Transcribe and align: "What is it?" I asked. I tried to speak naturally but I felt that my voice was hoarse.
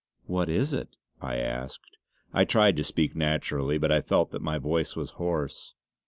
"What 0.25 0.49
is 0.49 0.73
it?" 0.73 0.95
I 1.21 1.35
asked. 1.37 1.95
I 2.33 2.43
tried 2.43 2.75
to 2.77 2.83
speak 2.83 3.15
naturally 3.15 3.77
but 3.77 3.91
I 3.91 4.01
felt 4.01 4.31
that 4.31 4.41
my 4.41 4.57
voice 4.57 4.95
was 4.95 5.11
hoarse. 5.11 5.75